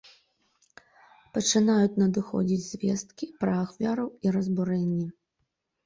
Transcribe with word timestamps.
Пачынаюць 1.35 1.99
надыходзіць 2.05 2.67
звесткі 2.71 3.25
пра 3.45 3.53
ахвяраў 3.63 4.07
і 4.27 4.37
разбурэнні. 4.41 5.07